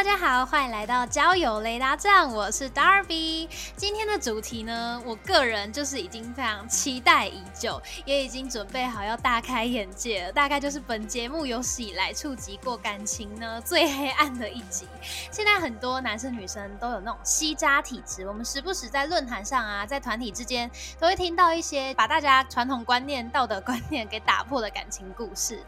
[0.00, 3.46] 大家好，欢迎来到交友雷达站，我是 Darby。
[3.76, 10.32] 今天的主题呢，我个人就是已经非常期待已久，也已经准备好要大开眼界了。
[10.32, 14.88] 大概就是本节目有史以来触及过感情呢最黑暗的一集。
[15.30, 25.62] 现在很多男生女生都有那种吸渣体质，我们时不时在论坛上啊，在团体之间都会听到一些把大家传统观念、道德观念给打破的感情故事。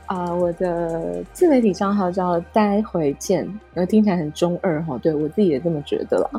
[0.06, 6.30] 啊，我的自媒体账号叫“待会见”，然后听起来很中二哈，对我自己也这么觉得了。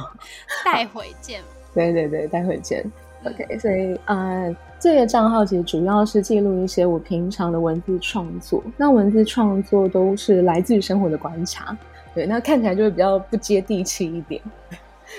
[0.64, 1.40] 待会见，
[1.74, 2.84] 对对对，待会见。
[3.24, 4.44] OK，所以啊，
[4.78, 8.62] 这个账号其实主要是记录一些我平常的文字创作。
[8.76, 11.76] 那文字创作都是来自于生活的观察，
[12.14, 14.40] 对，那看起来就会比较不接地气一点，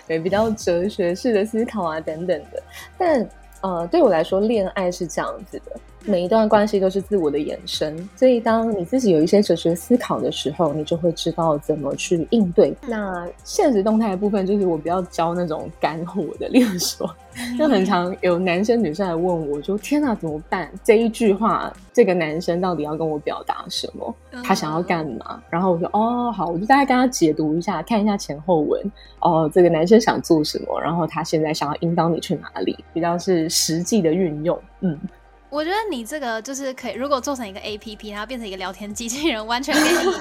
[0.07, 2.63] 对，比较哲学式的思考啊等等的。
[2.97, 3.27] 但
[3.61, 5.79] 呃，对我来说，恋爱是这样子的。
[6.05, 12.73] 每一段关系都是自我的延伸，所以当你自己有一些哲学思考的时候，你就会知道怎么去应对。
[12.87, 17.07] 那现实动态的部分，就是我比较教那种干货的，例如说，
[17.57, 20.69] 就很常有男生女生来问我，说：“天哪，怎么办？
[20.83, 24.15] 这一句话，这个男生到底要跟我表达什么？
[24.43, 28.81] 他想要干嘛？”然后我说：“哦，好，我就大概跟他解读一下，看一下前后文。
[29.19, 30.81] 哦，这个男生想做什么？
[30.81, 32.75] 然后他现在想要引导你去哪里？
[32.91, 34.97] 比较是实际的运用。”嗯。
[35.51, 40.11] 我觉得你这个就是可以，如果做成一个 A P P，然后变成一个聊天机器人，完全给你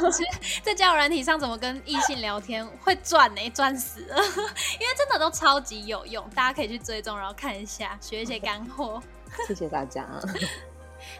[0.64, 3.50] 在交友软体上怎么跟异性聊天会赚呢？
[3.50, 4.16] 赚死了！
[4.80, 9.00] 因为真的都超级有用，大家可以去追踪，然后看一下，学一些干货。
[9.46, 10.04] 谢谢大家。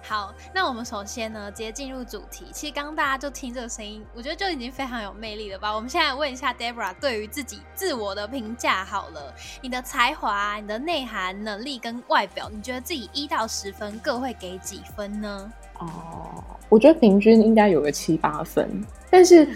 [0.03, 2.47] 好，那我们首先呢，直接进入主题。
[2.53, 5.75] 其实刚刚大家就听这个声音，我觉得就已经非常有魅力了吧？
[5.75, 15.53] 我们现在问一下 Debra 对于自己自我的评价好了，你的才华、你的内涵、能力跟外表，你觉得自己一到十分各会给几分呢？
[15.79, 18.69] 哦，我觉得平均应该有个七八分。
[19.11, 19.49] 但是，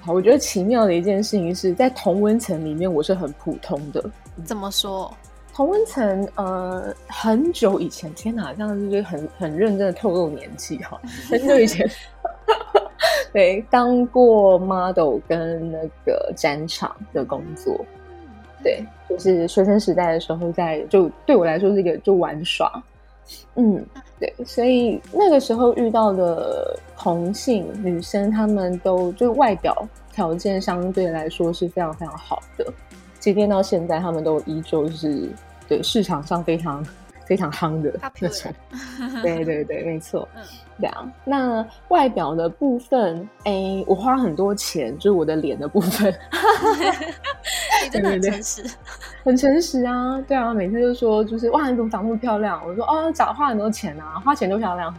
[0.00, 4.02] 好，我觉得奇妙的一件事情是在同温层里面，我是很普通的。
[4.44, 5.12] 怎么说？
[5.54, 11.00] 同温层，呃，很久以前，天哪，这样就是很很认真的透露年纪哈。
[11.28, 11.88] 很久以前，
[13.32, 17.84] 对，当过 model 跟那个展场的工作，
[18.62, 22.82] 对，就是学生时代的时候，在就对我来说是一个就玩耍，
[23.56, 23.84] 嗯，
[24.18, 32.72] 对，所以那个时候遇到的同性女生，她们都就外表条件相对来说是非常非常好的。
[33.22, 35.30] 即便到现在，他们都依旧是
[35.68, 36.84] 对市场上非常
[37.24, 38.52] 非常夯的那种。
[39.22, 40.28] 对对对，没错。
[40.34, 40.42] 嗯，
[40.80, 41.12] 这样。
[41.24, 46.12] 那外表的部分，哎，我花很多钱，就是我的脸的部分。
[47.84, 48.64] 你真的很诚实，
[49.22, 50.20] 很诚实啊！
[50.26, 52.60] 对啊，每次就说就是哇，你怎么长那么漂亮？
[52.66, 54.92] 我说哦，长花很多钱啊，花钱就漂亮。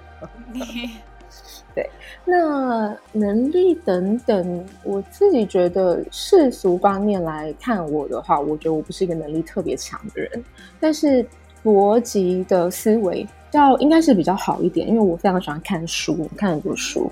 [1.75, 1.89] 对，
[2.23, 10.43] 那能力等等，我自己觉得世俗方面来看我的话，我觉得我不是一个能力特别强的人，
[10.79, 11.25] 但是
[11.63, 17.09] 逻辑的思维要应该是比较好一点，因为我非常喜欢看书，看很多书。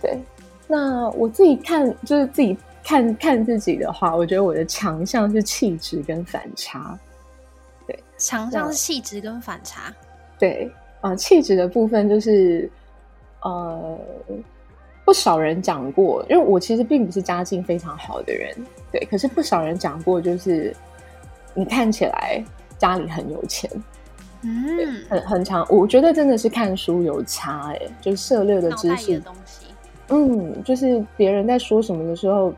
[0.00, 0.16] 对，
[0.68, 6.96] 那我自己看就是自己看看自己的话，我觉得我的强项是气质跟反差。
[7.84, 9.92] 对，强项是气质跟反差。
[10.38, 10.70] 对，
[11.00, 12.70] 啊，气质的部分就是。
[13.42, 13.98] 呃，
[15.04, 18.54] 不少人讲过，因为我其实并不是家境非常好的人，
[18.90, 19.04] 对。
[19.10, 20.74] 可是不少人讲过，就是
[21.54, 22.42] 你看起来
[22.76, 23.70] 家里很有钱，
[24.42, 25.64] 嗯，很很长。
[25.70, 29.66] 我觉得真的是看书有差，哎，就是涉猎的知识东西，
[30.08, 32.52] 嗯，就是别人在说什么的时候，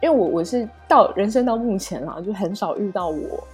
[0.00, 3.46] 因为我我是到人生到目前啦，就很少遇到我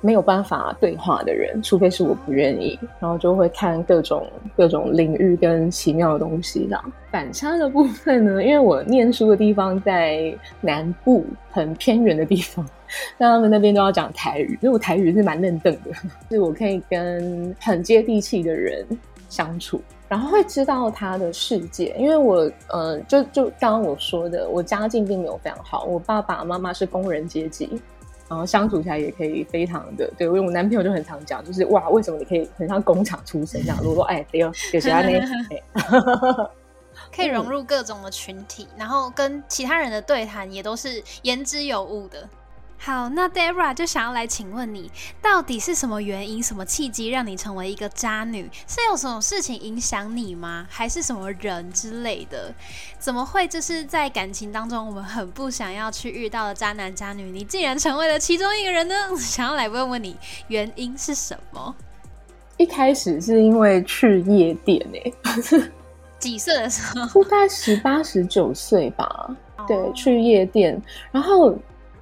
[0.00, 6.66] 没有办法对话的人，除非是我不愿意，然后就会看各种各种领域跟奇妙的东西。
[6.66, 12.64] 这样反差的部分呢，因为我念书的地方在南部很偏远的地方，
[13.16, 15.92] 那他们那边都要讲台语，所以我台语是蛮嫩瞪的，
[16.30, 18.86] 是我可以跟很接地气的人
[19.28, 19.80] 相处。
[20.08, 27.78] 然后会知道他的世界，因为我呃，就就刚刚我说的，我家境并没有非常好，我爸爸妈妈是工人阶级，
[28.28, 33.78] 然后相处起来也可以非常的，对我我男朋友就很常讲，就是哇，为什么你可以很像工厂出身这样？
[33.80, 35.02] 如果说哎，对哦，给谁啊？
[35.02, 36.48] 那
[37.14, 42.28] 可以融入各种的群体，然后跟其他人的对谈也都是言之有物的。
[42.80, 44.90] 好，那 Dara 就想要来请问你，
[45.20, 48.48] 到底是什么原因、什么契机让你成为一个渣女？
[48.68, 50.64] 是有什么事情影响你吗？
[50.70, 52.54] 还是什么人之类的？
[52.98, 58.94] 怎么会就是在感情当中我们很不想要去遇到的渣男渣女，你竟然成为了其中一个人呢？
[59.18, 60.16] 想要来问问你，
[60.46, 61.74] 原因是什么？
[62.58, 65.12] 一开始是因为去夜店诶，
[66.20, 67.24] 几岁的时候？
[67.24, 69.36] 大概十八、十九岁吧。
[69.66, 70.80] 对，去夜店，
[71.10, 71.58] 然后。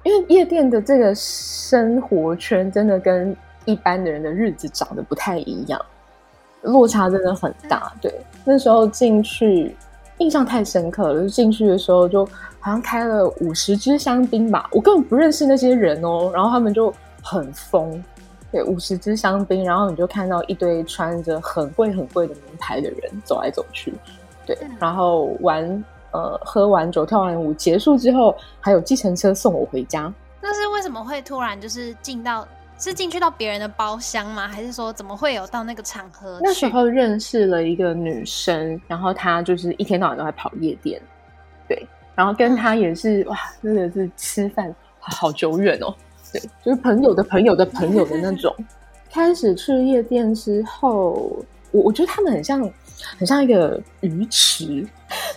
[0.07, 5.85] 因为夜店的这个生活圈真的跟一般的人的日子长得不太一样，
[6.61, 7.91] 落差真的很大。
[8.01, 8.09] 对，
[8.45, 9.75] 那时候进去
[10.19, 12.25] 印象太深刻了，就进去的时候就
[12.61, 18.01] 好像开了五十支香槟吧，我根本不认识那些人哦，然后他们就很疯，
[18.49, 23.93] 对，五十支香槟，然后你就看到一堆穿着很贵很贵的名牌的人走来走去，
[24.45, 25.83] 对，然后玩。
[26.11, 30.11] 呃，喝完酒、跳完舞结束之后，还有计程车送我回家。
[30.41, 34.47] 那是为什么会突然就是进到是进去到别人的包厢吗？
[34.47, 36.39] 还是说怎么会有到那个场合？
[36.41, 41.01] 那时候认识了一个女生，然后她就是一天到晚都在跑夜店，
[41.67, 45.93] 对，然后跟她也是哇，真的是吃饭好久远哦，
[46.31, 48.55] 对，就是朋友的朋友的朋友的那种。
[49.11, 52.71] 开始去夜店之后，我我觉得他们很像。
[53.15, 54.83] 很像一个鱼池，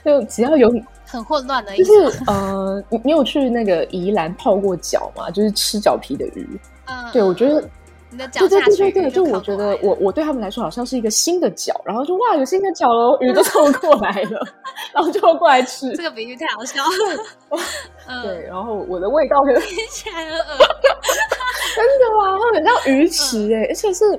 [0.05, 0.73] 就只要有
[1.07, 5.31] 很混乱的，就是呃，你你有去那个宜兰泡过脚吗？
[5.31, 6.61] 就是吃脚皮的鱼。
[6.87, 7.63] 嗯，对，我觉得
[8.11, 14.41] 你的脚对对对对，就我觉得我我对他们来说好像是一个新的脚，然后就哇，有新的脚喽，鱼都凑过来了，
[14.95, 15.93] 然后就过来吃。
[15.97, 18.23] 这个比喻太好笑了。
[18.23, 20.45] 对，然后我的味道 就听起来很恶
[21.77, 22.39] 真的吗？
[22.39, 24.19] 它很像鱼池哎，而且是。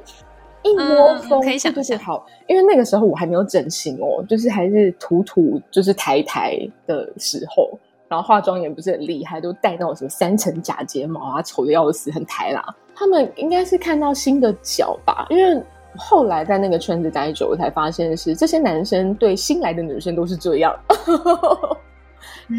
[0.64, 7.78] 一窝蜂，可以想象好，因为那个时候我还没有整形哦，就是还是土土，就是台台的时候，
[8.08, 12.64] 然后化妆也不是很厉害，都戴那种什么三层假睫毛啊，丑的要死，很台啦。
[12.94, 15.64] 他们应该是看到新的脚吧，因为
[15.98, 20.74] 后来在那个圈子待久，我才发现是这些男生对新来的女生都是这样。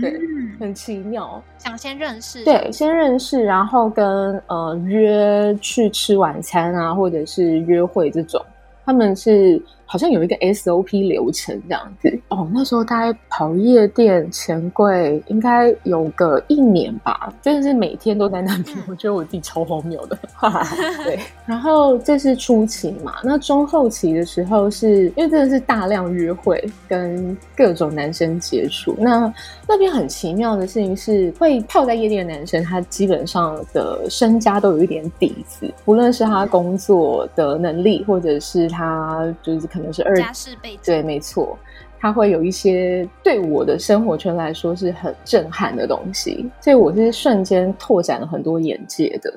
[0.00, 0.18] 对，
[0.58, 1.42] 很奇妙。
[1.58, 8.44] 想先认识，对，先认识，然后跟呃约去吃晚餐啊，或者是约会这种，
[8.84, 9.62] 他们是。
[9.92, 12.48] 好像有一个 SOP 流程这样子哦。
[12.50, 18.74] 那时候大概跑夜店钱柜应该有个一年吧，真的是每天都在那边。
[18.88, 20.18] 我觉得我自己超荒谬的。
[21.04, 23.16] 对，然后这是初期嘛。
[23.22, 28.96] 那中后期的时候，是因为真的是大量约会跟各种男生接触。
[28.98, 29.30] 那
[29.68, 39.81] 那边很奇妙的事情是，会泡在夜店的男生，他基本上的身家都有一点底子，无论是他工作的能力，或者是他就是可能。
[39.90, 41.56] 是二家世背景，对，没错，
[41.98, 49.32] 它会有一些对我的生活圈来说是很震撼的东西，所以我是瞬间拓展了很多眼界的。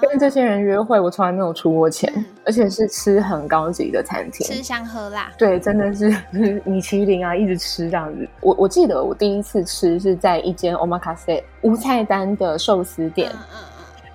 [0.00, 2.10] 跟这些人约会，我从来没有出过钱，
[2.46, 6.08] 而且是吃很高级的餐厅，吃香喝辣，对，真的是
[6.64, 8.26] 米其林啊，一直吃这样子。
[8.40, 13.58] 我我记得我第一次吃是在一间 omakase 无菜单的寿司店，嗯嗯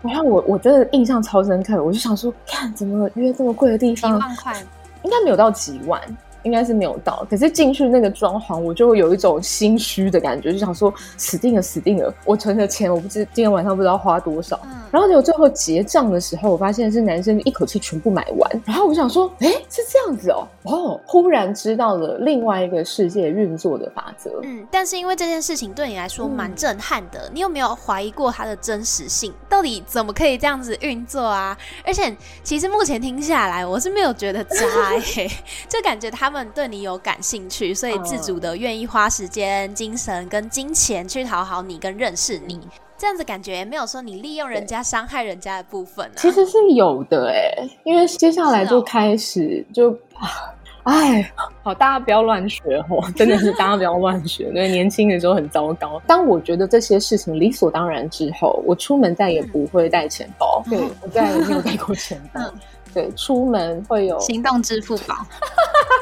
[0.01, 4.53] 嗯，然后我我真的印象超深刻，我就想说，看怎么约这么贵的地方，一万块。
[5.03, 6.01] 应该没有到几万，
[6.43, 7.25] 应该是没有到。
[7.29, 12.13] 可是进去那个装潢，我就会有一种心虚的感觉，就想说死定了，死定了！
[12.25, 14.59] 我存的钱，我不知今天晚上不知道花多少。
[14.91, 18.61] 然后结果最后结账的时候，我发现是男生一口气全部买完。
[18.65, 24.31] 然后我想说，哎，是这样子哦，哦，忽然知道了另外一个世界运作的法则。
[24.43, 29.31] 嗯，但是因为这件事情对你来说蛮震撼的，你有没有怀疑过它的真实性？
[29.47, 31.55] 到底怎么可以这样子运作啊？
[31.85, 34.57] 而且其实目前听下来，我是没有觉得渣，
[35.69, 42.59] 就感觉他们对你有感兴趣，所以自主的愿意花时间、精神跟金钱去讨好你跟认识你。
[42.97, 51.31] 这样子感觉没有说你利用人家伤害人家的部分，其实是有的哎，因为接下来就开始就啊哎，
[51.63, 54.45] 好，大家不要乱学哦， 真的是大家不要乱学。
[54.45, 56.01] 因为年轻的时候很糟糕。
[56.07, 60.61] 当我觉得这些事情理所当然之后，我出门再也不会带钱包。
[60.69, 62.41] 对我再也没有带过钱包。
[62.93, 65.15] 对，出门会有行动支付宝。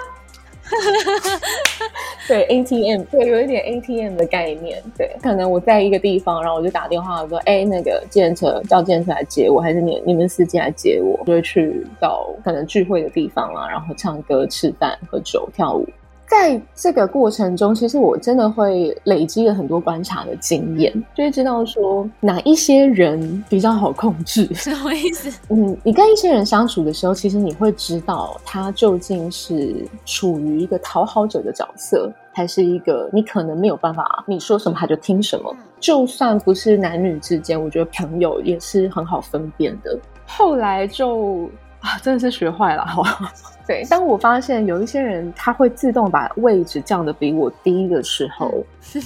[2.28, 4.84] 对 ATM，对，有一点 ATM 的概念。
[4.98, 15.88] 对，可能我在一个地方，然后我就打电话说：“哎，那个计程车叫计程车来接我，还是你你们司机来接我？”就会去到可能聚会的地方啊，然后唱歌、吃饭、喝酒、跳舞。
[16.28, 24.46] 在这个过程中，其实我真的会累积了很多观察的经验，就会知道说哪一些人比较好控制。
[24.54, 25.40] 什么意思？
[25.50, 35.56] 嗯，你跟一些人相处的时候，其实你会知道他究竟是处于一个讨好者的角色，还是一个你可能没有办法，你说什么他就听什么。
[35.80, 39.98] 就算不是男女之间，我觉得朋友也是很好分辨的。
[40.26, 41.50] 后来就。
[41.80, 43.32] 啊，真的是学坏了哈！
[43.68, 48.64] 对，当我发现有一些人他会自动把位置降的比我低的时候，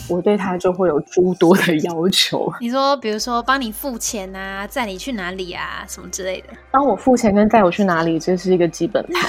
[0.07, 2.51] 我对他就会有诸多的要求。
[2.59, 6.49] 你说，比如说帮你付钱啊，载你去哪里啊，什么之类的。
[6.69, 9.21] 帮我付钱跟载我去哪里，这是一个基本盘。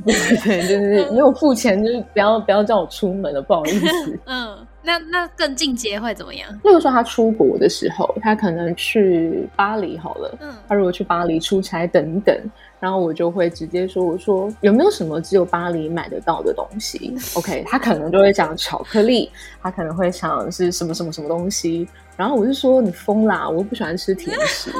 [0.06, 4.18] 对对，就是没有付钱，就是不要不要叫我出门了，不好意思。
[4.24, 4.66] 嗯。
[4.82, 6.50] 那那更进阶会怎么样？
[6.64, 10.38] 例如说他出国的时候，他可能去巴黎好了。
[10.40, 12.34] 嗯，他如果去巴黎出差等等，
[12.80, 19.30] 然后我就会直接说：“我说有没有什么只有巴黎买得到的东西？” OK，他可能就会讲巧克力，
[19.60, 21.88] 他可能会想是什么什么什么东西。
[22.16, 23.48] 然后我就说：“你疯啦！
[23.48, 24.72] 我不喜欢吃甜食。”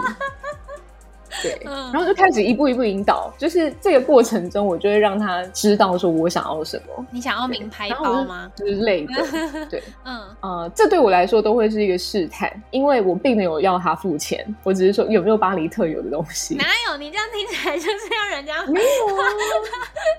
[1.42, 7.06] 对，然后就开始一步一步引导，就是这个过程中，我就会让他知道说我想要什么。
[7.10, 8.50] 你想要名牌包吗？
[8.56, 9.14] 之类的。
[9.70, 16.54] 对，嗯，呃，这对我来说都会是一个试探，因为我并没有要他付钱，我只是说有没有巴黎特有的东西。
[16.56, 16.96] 哪有？
[16.98, 18.86] 你这样听起来就是要人家没有
[19.22, 19.28] 啊？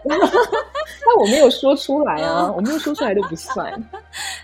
[0.10, 3.72] 但我没有说出来啊，我没有说出来都不算。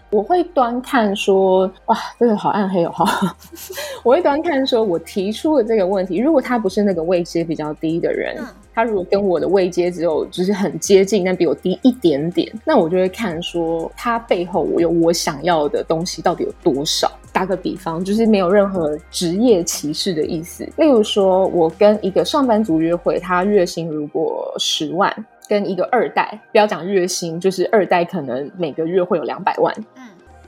[0.10, 2.92] 我会端看说，哇，这个好暗黑哦！
[2.92, 3.36] 哈，
[4.04, 8.44] 我会端看说，我提出的这个问题，如果他不是那个位阶比较低的人，
[8.74, 17.12] 他如果跟我的位阶只有就是很接近，但比我低一点点，那我就会看说，他背后我有我想要的东西到底有多少。
[17.32, 20.64] 打个比方，就是没有任何职业歧视的意思。
[20.78, 25.14] 例如说，我跟一个上班族约会，他月薪如果十万。
[25.48, 29.72] 跟一个二代，不要讲月薪，就是二代可能每个月会有两百万。
[29.96, 30.02] 嗯，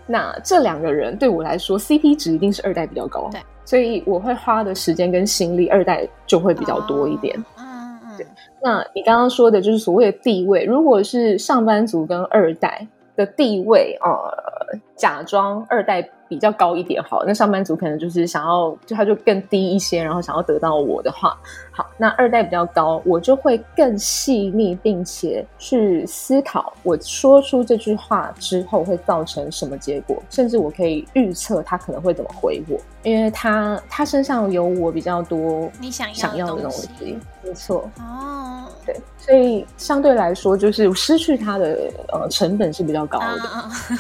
[0.07, 3.29] 那这两个人对我来说，CP 值一定是二代比较高。
[3.31, 7.35] 对，所以我会花的时间跟心力，二代就会比较多一点。
[7.57, 8.17] 嗯嗯。
[8.17, 8.25] 对，
[8.63, 14.56] 那你刚刚说的就是所谓的地位，如果是上班族跟二代的地位，呃，
[14.95, 16.07] 假装二代。
[16.29, 21.37] 比较高一点好，那上班族可能就是想要，就他就更低一些，然后想要得到我的话，
[21.71, 43.97] 好，那二代比较高，我就会更细腻，并且去思考，我说出这句话之后会造成什么结果，甚至我可以预测他可能会怎么回我，因为他他身上有我比较多你想想要的东西，没错，哦，对，所以相对来说，就是失去他的呃成本是比较高的，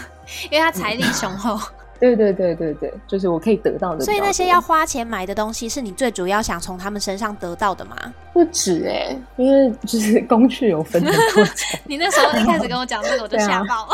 [0.49, 1.59] 因为他财力雄厚。
[1.99, 4.05] 对对对对对，就是我可以得到的。
[4.05, 7.97] 所以那些要花钱买的东西，是你最主要想从他们身上得到的吗？
[8.33, 11.55] 不止哎，因为就是 工具有分很多种。
[11.85, 13.93] 你那时候一开始跟我讲这个，我就吓到了。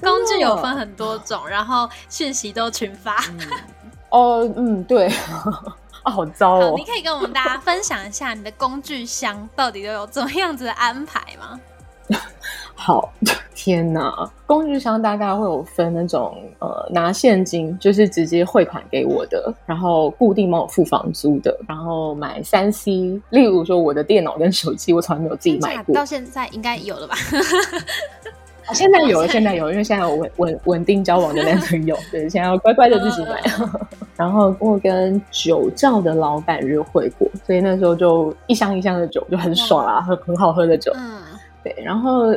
[0.00, 3.24] 工具有分很多种，然后讯息都群发。
[4.08, 6.74] 哦，嗯，对，啊，好糟哦。
[6.76, 11.60] 你可以跟我们大家分享一下你的工具箱到底都有怎么样子的安排吗？
[12.80, 13.12] 好，
[13.56, 14.30] 天哪！
[14.46, 25.92] 工具箱大概会有分那种呃拿现金，就是直接汇款给我的，然后固定帮我付房租的，然后买三 C，例如说我的电脑跟手机，我从来没有自己买过。
[25.92, 27.16] 到现在应该有了吧？
[28.72, 33.42] 现在有了，现在有，因为现在有稳稳稳定交往的男朋友， 对，现在要乖乖的自己买。
[34.16, 40.92] 然后我跟酒窖的老板约会过，所以那时候就一箱一箱的酒就很爽啊，喝很好喝的酒。
[40.94, 41.20] 嗯，
[41.64, 42.32] 对，然后。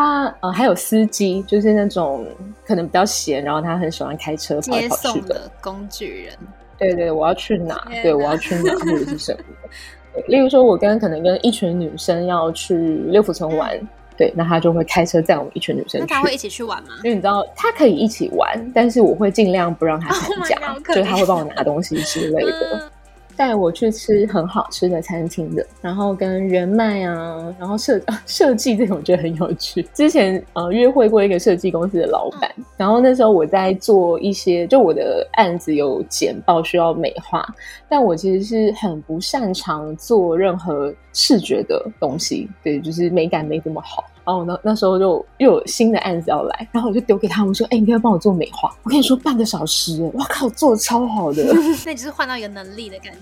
[0.00, 2.26] 他呃还有司机，就是那种
[2.66, 6.34] 可能比较闲，然后他很喜欢开车跑来跑去的工具人。
[6.78, 7.86] 对对，我要去哪？
[8.02, 8.72] 对，我要去哪？
[8.72, 10.22] 或者是什么？
[10.28, 12.74] 例如说，我跟可能跟一群女生要去
[13.08, 13.78] 六福村玩，
[14.16, 16.00] 对，那他就会开车载我们一群女生。
[16.00, 16.88] 那他会一起去玩吗？
[17.04, 22.90] 因为你知道，他可以一起玩，但是我会尽量不让他参加，就是他会帮我拿东西之类的。
[23.40, 29.82] 带我去吃很好吃的餐厅的，然后跟人脉啊，然后设 设计这种我觉得很有趣。
[29.94, 37.42] 之前呃约会过一个设计公司的老板，然后那时候我在做一些，就我的案子有简报需要美化，
[37.88, 44.04] 但我其实是很不擅长做任何视觉的东西，对，就是美感没这么好。
[44.24, 51.42] 然后那那时候就又有新的案子要来，然后我就丢给他们说：“哎，你可以帮我做美化。”我跟你说，半个小时，哇靠，做的超好的。
[51.86, 53.18] 那就是换到一个能力的感觉。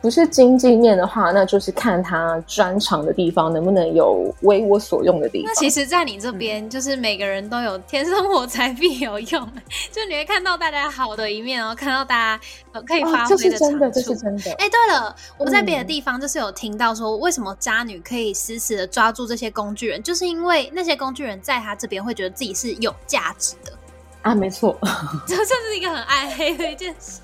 [0.00, 5.52] 不是经济面的话，那就是看他专长的地方能不能有为我所用的地方。
[5.52, 9.52] 那其实，在你这边，就是每个人都有天生我材必有用，
[9.92, 12.42] 就你会看到大家好的一面，然后看到大家
[12.72, 13.90] 呃可以发挥的长处。
[13.92, 14.52] 这是真的。
[14.52, 23.72] 哎，对了，我在别的地方就是有听到说，为什么渣女可以死死的抓住这些工具人，就是因为那些工具人在他这边会觉得自己是有价值的
[24.22, 24.78] 啊，没错，
[25.28, 27.20] 这算是一个很暗黑的一件事。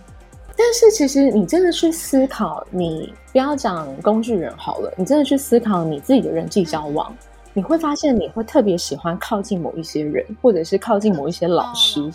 [0.56, 7.14] 但是其实你真的去思考，你不要讲工具人好了，你真的去思考你自己的人际交往，
[7.52, 12.10] 你会发现你会特别喜欢靠近某一些人，或者是靠近某一些老师。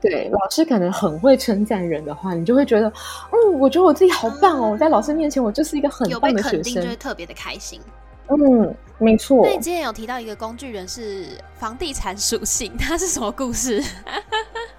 [0.00, 2.88] 对，老师可能很会称赞人的话，你就会觉得，
[3.32, 7.80] 嗯，我觉得我自己好棒哦，在老师面前我就是一个很棒的学生，就会特别的开心。
[8.28, 9.44] 嗯，没错。
[9.44, 11.26] 那你之前有提到一个工具人是
[11.58, 13.82] 房地产属性，他是什么故事？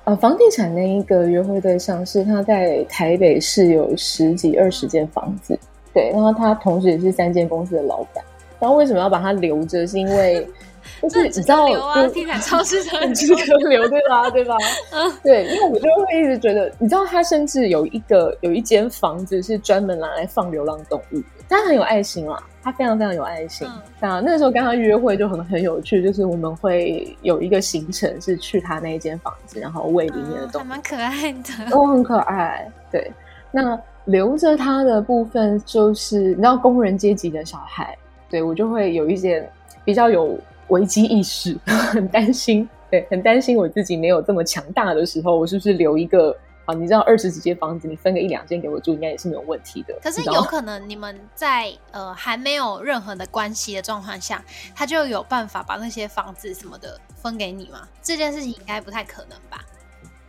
[0.03, 5.57] 呃，房地产那一个约会对象是他在台北市有十几二十间房子，
[5.93, 8.23] 对，然后他同时也是三间公司的老板。
[8.59, 9.85] 然后为什么要把他留着？
[9.85, 10.47] 是因为
[11.03, 14.29] 就是你知道，就地产超市很值得留，对吧？
[14.31, 14.55] 对吧？
[14.91, 22.41] 嗯，对，因为我就会一直觉得，你知道，他甚至有一个有一间房子是专门拿来放流浪动物的，他很有爱心啊。
[22.63, 23.67] 他非常非常有爱心，
[23.99, 32.71] 那那个时候跟他约会就很很有趣，就是我们会有一个行程是去他那一间房子，然后喂里面的动物，蛮可爱的，都 很可爱。
[32.91, 33.11] 对，
[33.49, 37.97] 那留着他的部分就是你知道工人阶级的小孩，
[38.29, 39.49] 对我就会有一些
[39.83, 46.37] 比较有危机意识，很担心，对，很担心我自己没有这么强大的时候，我是不是留一个。
[46.71, 49.93] 好，你知道二十几间房子，你分个一两间给我住，应该也是没有问题的。
[50.01, 54.41] 可是有可能你们在呃还没有任何的关系的状况下，
[54.73, 57.85] 他就有办法把那些房子什么的分给你吗？
[58.01, 59.59] 这件事情应该不太可能吧？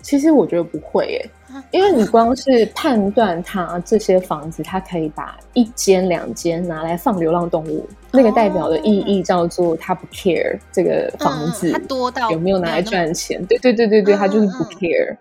[0.02, 1.30] 其实我觉得不会耶，
[1.70, 13.47] 因为你光是判断他这些房子，他可以把一间两间拿来放流浪动物，那个代表的意义叫做他不 care 这个房子，他多到有没有拿来赚钱？
[13.47, 15.17] 对对对对对，他就是不 care。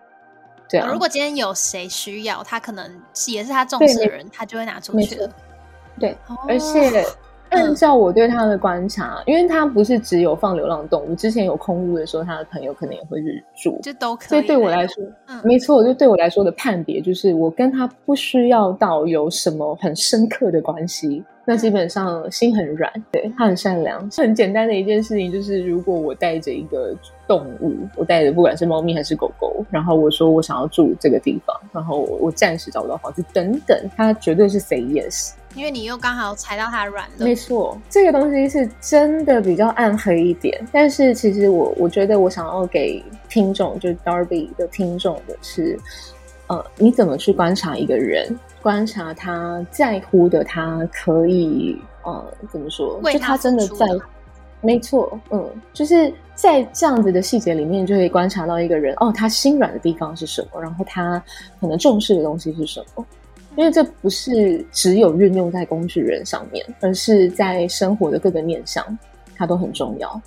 [0.90, 2.90] 如果今天有谁需要，他可能
[3.26, 5.30] 也是他重视的人，他就会拿出去了。
[5.98, 6.16] 对，
[6.48, 7.04] 而且
[7.50, 14.28] 按照我对他的观察，因为他不是只有放流浪动物，之前有空屋的时候，他的朋友可能也会去住，就都可以。
[14.28, 15.04] 所以对我来说，
[15.44, 21.22] 没错，就对我来说的判别就是，我跟他不需要到有什么很深刻的关系。
[21.44, 26.96] 那基本上心很软，对他很善良，很简单的一件事情就是，如果我带着一个
[27.32, 37.24] 动物，我带的不管是猫咪还是狗狗，然后我说我想要住这个地方，然后我暂时找不到房子等等，他绝对是 say yes，因为你又刚好踩到他软的。
[37.24, 45.78] 没错，这个东西是真的比较暗黑一点，但是其实我我觉得我想要给听众，就是 Darby 的听众的是，
[46.48, 48.38] 呃，你怎么去观察一个人？
[48.60, 53.00] 观察他在乎的，他可以，呃，怎么说？
[53.10, 53.86] 就他真的在，
[54.62, 61.22] 没错，嗯，就是在这样子的细节里面，就可以观察到一个人，哦，他心软的地方是什么，然后他
[61.60, 63.04] 可能重视的东西是什么。
[63.56, 68.82] 因为这不是只有运用在工具人上面，而是在生活的各个面向，
[69.36, 70.22] 它都很重要。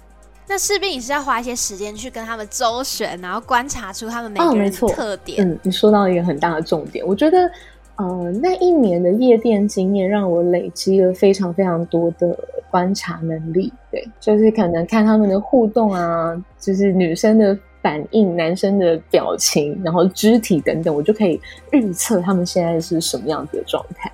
[0.47, 5.47] 那势必你是要花一些时间去跟他们周旋，然后观察出他们每个人的特点。
[5.47, 7.49] 嗯，你说到一个很大的重点，我觉得。
[7.97, 12.37] 呃，那一年的夜店经验让我累积了非常非常多的
[12.69, 13.71] 观察能力。
[13.89, 21.39] 对，就是可能看他们的互动啊，就是女生的反应、男生的表情，然后肢体等等，我就可以
[21.71, 24.11] 预测他们现在是什么样子的状态。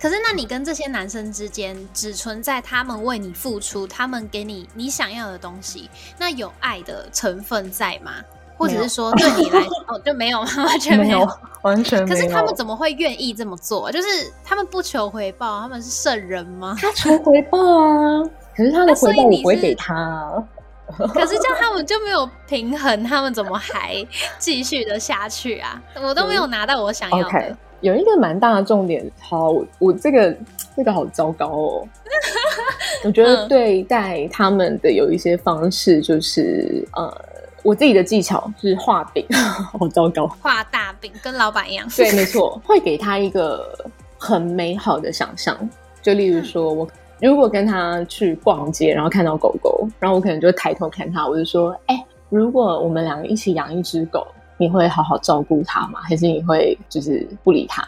[0.00, 8.12] 可是，那你跟这些男生之间只存在他们为你付出，他们给你你想要的东西，那有爱的成分在吗？
[8.56, 10.48] 或者是说，对你来哦，就没有吗？
[10.64, 11.28] 完全没有，
[11.62, 12.14] 完全没有。
[12.14, 13.92] 可是他们怎么会愿意这么做？
[13.92, 14.08] 就是
[14.44, 16.76] 他们不求回报，他们是圣人吗？
[16.80, 18.22] 他求回报啊，
[18.56, 20.42] 可是他的回报我不会给他。
[21.12, 24.06] 可是这样他们就没有平衡，他们怎么还
[24.38, 25.82] 继续的下去啊？
[26.02, 27.56] 我都没有拿到我想要的。
[27.80, 30.34] 有一个蛮大的重点，好，我这个
[30.74, 31.88] 这个好糟糕哦。
[33.04, 37.35] 我觉得对待他们的有一些方式，就是呃。
[37.66, 39.26] 我自己的技巧是画饼，
[39.76, 41.12] 好糟糕，画大饼。
[41.20, 41.84] 跟老板一样。
[41.96, 43.76] 对，没错， 会给他一个
[44.16, 45.58] 很美好的想象。
[46.00, 46.88] 就例如说，我
[47.20, 54.24] 如果跟他去逛街，然后看到狗狗，然后我可能就抬头看他，我就说：“哎，如果我们两个一起养一只狗，
[54.58, 55.98] 你会好好照顾它吗？
[56.04, 57.84] 还是你会就是不理它？”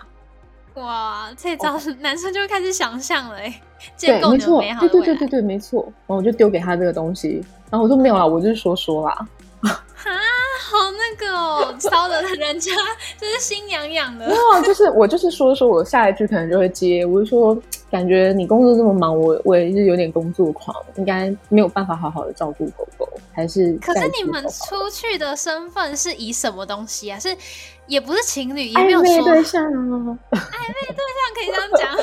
[0.75, 3.61] 哇，这招男生就会开始想象了，哎，
[4.01, 5.85] 对，没错，对对对对对，没错。
[5.85, 9.29] 然后我就丢给他这个东西，然后我说没有啦，我就是说说啦。
[9.99, 10.11] 哈，
[10.61, 12.73] 好那个哦，烧的人家
[13.19, 14.27] 就是心痒痒的。
[14.27, 23.73] 哇，就是我就是说说我下一句可能就会接，我就说感觉你工作这么忙，我我也是有点工作狂，应该没有办法好好的照顾狗狗，还是？
[23.83, 27.19] 可是你们出去的身份是以什么东西啊？
[27.19, 27.37] 是
[27.89, 30.19] 也不是情侣，也没有说对象啊？
[30.31, 31.97] 暧昧对象可以这样讲？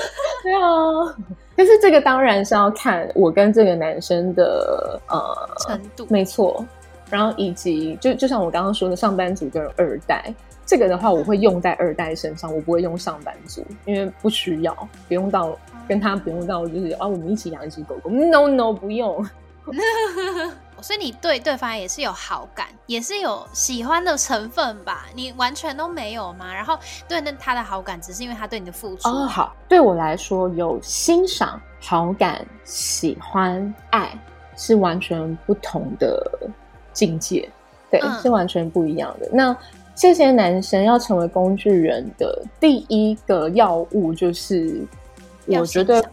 [0.43, 1.15] 对啊，
[1.55, 6.65] 但是这个当然是要看我跟这个男生的呃程度，没错。
[7.15, 10.34] 然后以及就就像我刚刚说的，上班族跟二代，
[10.65, 14.75] 这个的话我会用在二代身上，我不会用上班族，因为不需要，
[15.08, 19.25] 不用到跟他不用到，就是啊，我们一起养一只狗狗，no no 不用。
[20.82, 25.06] 所以你对对方也是有好感，也是有喜欢的成分吧？
[25.15, 26.54] 你完全都没有吗？
[26.54, 29.25] 然后对那他的好感，只是因为他对你的付出哦。
[29.25, 34.12] 好，对我来说，有欣赏、好感、喜欢、爱
[34.58, 36.49] 是完全不同的。
[36.95, 37.47] 境界，
[37.91, 39.29] 对，是完全不一样的。
[39.31, 39.55] 那
[39.93, 44.81] 这些男生要成为工具人的第一个要务，就是
[45.45, 46.03] 我觉得，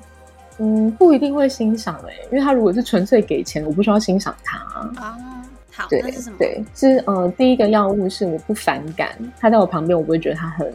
[0.58, 4.92] 嗯，不一定会欣赏哎，因为他如果是纯粹给钱，我不需要欣赏他啊。
[5.70, 6.36] 好，对，是什么？
[6.38, 10.70] 对，是呃，第一个要务是我不反感他在我旁边，我不会觉得他很。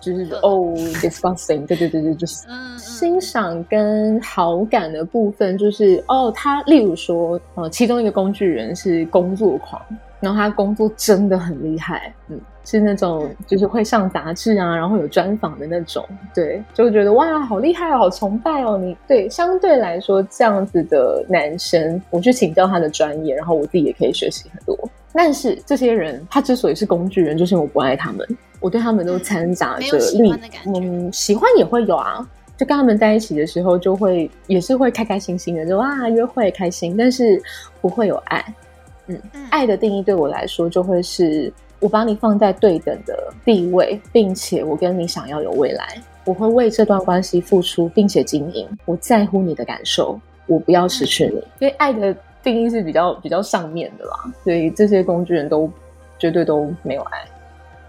[0.00, 2.46] 就是哦，disgusting，对对对对，就是
[2.78, 9.80] 欣赏跟好感的部分，就是哦，他例如说，呃，其中一个工具人是工作狂，
[10.18, 24.89] 然后他工作真的很厉害，嗯，是那种就是会上杂志啊，然后有专访的那种，对，就觉得哇，好厉害哦，好崇拜哦，你对，相对来说这样子的男生，我去请教他的专业，然后我自己也可以学习很多。
[25.12, 28.26] 但是这些人，他之所以是工具人，就是因为我不爱他们。
[28.60, 30.32] 我对他们都掺杂着利
[30.66, 32.28] 嗯，喜欢也会有啊。
[32.56, 37.42] 就跟他们在一起的时候，就会也是会开开心心的，就哇约会开心，但是
[37.80, 38.54] 不会有爱。
[39.06, 39.18] 嗯，
[39.48, 48.68] 爱的定义对我来说，就会是我把你放在对等的地位，并且我跟你想要有未来，我会为这段关系付出，并且经营。
[48.84, 51.42] 我在乎你的感受，我不要失去你。
[51.60, 55.70] 因为爱的定义是比较比较上面的啦，所以这些工具人都
[56.18, 57.24] 绝对都没有爱。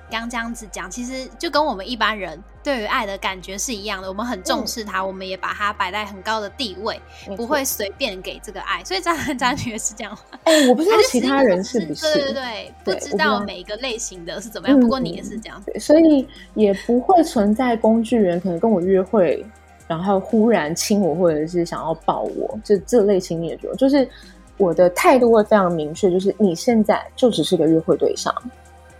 [0.09, 4.09] 刚这样子讲，其实就跟我们一般人对于爱的感觉是一样的。
[4.09, 6.99] 我们很重视它，我们也把它摆在很高的地位，
[7.37, 8.83] 不会随便给这个爱。
[8.83, 10.17] 所以渣男渣女也是这样。
[10.43, 12.01] 哎，我不知道 其他人是不是？
[12.13, 14.77] 对对对，不知道每一个类型的是怎么样。
[14.77, 19.45] 不过你也是这样，所以也不会存在工具人可能跟我约会，
[19.87, 24.05] 然后忽然亲我，或者是想要抱我，这这类型也就就是
[24.57, 28.33] 我的态度会非常明确，就是你现在就只是个约会对象。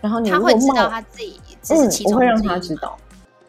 [0.00, 1.18] 然后你他会知道他自
[1.88, 2.98] 己，嗯，我会让他知道，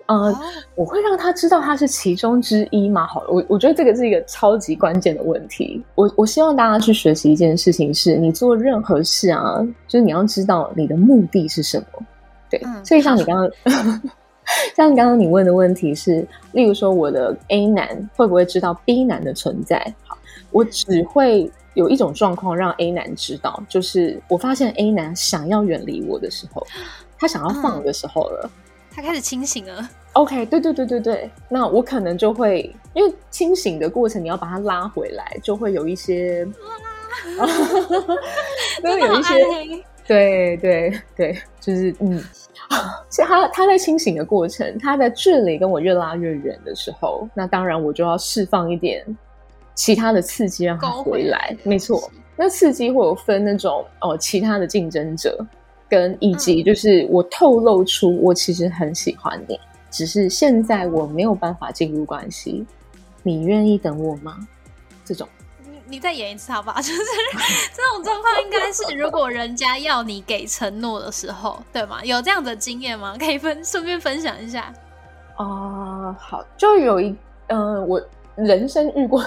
[0.06, 0.40] 呃，
[0.76, 3.08] 我会让他知道他是其中之一嘛。
[3.08, 5.84] 好了，我我觉得这个是一个超级关键的问题。
[5.96, 12.06] 我我希望大家去学习一件事情，是你做任何事啊，就是你要知道你的目的是什么。
[12.52, 13.36] 对，所以像你刚
[13.66, 14.02] 刚，
[14.78, 19.92] 像刚刚你问的问题是，例如说我的 A 男会不会知道 B 男的存在？
[20.06, 20.16] 好，
[20.52, 21.52] 我只会。
[21.74, 26.66] 有一种状况让 A 男知道，就是我发现 A 男想要远离我的时候，
[27.18, 28.50] 他想要放的时候了，
[28.92, 29.90] 他开始清醒了。
[30.14, 36.48] OK，对对对对对，那我可能就会因为清醒的过程，你要把他拉回来，就会有一些，
[38.84, 42.24] 都有一些，对对对，就是嗯，
[43.10, 49.04] 其实他他在清醒的过程，他的距离跟我越拉越远的时候，那当然我就要释放一点。
[49.76, 52.12] 其他的刺激让他回来，没错。
[52.36, 55.46] 那刺激会有分那种哦，其他的竞争者，
[55.88, 59.60] 跟以及就是我透露出我其实很喜欢你，
[59.92, 62.66] 只是现在我没有办法进入关系，
[63.22, 64.40] 你愿意等我吗？
[65.06, 65.28] 这种，
[65.64, 66.78] 你你再演一次好不好？
[66.82, 66.98] 就是
[67.76, 72.04] 这种状况，应该是如果人家要你给承诺的时候，对吗？
[72.04, 73.16] 有这样的经验吗？
[73.20, 74.74] 可以分顺便分享一下。
[75.36, 77.16] 啊，好，就有一
[77.48, 78.02] 嗯，我
[78.36, 79.24] 人生遇过。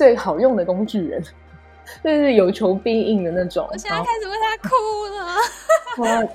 [0.00, 1.22] 最好用的工具人，
[2.02, 3.68] 就是有求必应的那种。
[3.70, 4.74] 我现在开始为他哭
[5.14, 5.36] 了。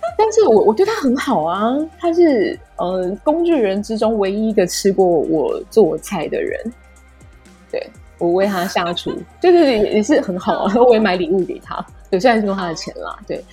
[0.16, 6.62] 但是我我对他很好啊，他是呃工具人之中唯一一个吃过我做菜的人。
[7.72, 9.10] 对我为他下厨，
[9.42, 10.74] 对对对，也是很好啊。
[10.76, 13.18] 我也买礼物给他，对，虽然是用他的钱啦。
[13.26, 13.44] 对，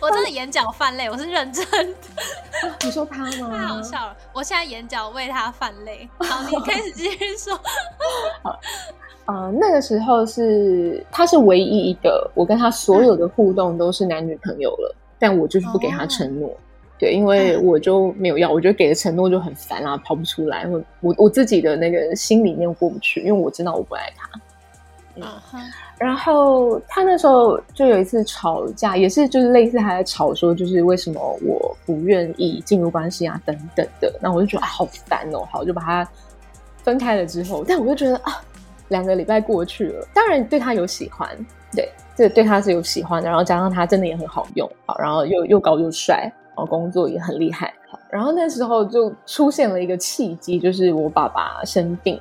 [0.00, 1.96] 我真的眼角泛泪，我是认真的。
[2.84, 3.82] 你说他吗太好？
[3.82, 6.08] 笑了，我现在眼角为他泛泪。
[6.18, 7.58] 好，你 开始继续说。
[9.26, 16.54] 呃，那个时候是他是唯一一个我跟他所有的互动都是男女朋友了，但我就是不给他承诺。
[16.98, 24.28] 对，因为嗯我就没有要，我觉得给的承诺就很烦啊，跑不出来，我我我自己的那个心里面过不去，因为我知道我不爱他。
[25.16, 25.60] 嗯哼，
[25.96, 34.12] 然后他那时候就有一次吵架，也是就是类似还在吵说，就是为什么我不愿意进入关系啊等等的。
[34.20, 36.06] 那我就觉得啊好烦哦，好就把他
[36.82, 38.42] 分开了之后，但我就觉得啊，
[38.88, 41.28] 两个礼拜过去了，当然对他有喜欢，
[41.72, 47.72] 对，这对他是有喜欢的，然后加上他真的也很好用，好，然后又又高又帅，然后工作也很厉害，
[48.10, 52.20] 然后那时候就出现了一个契机，就是我爸爸生病。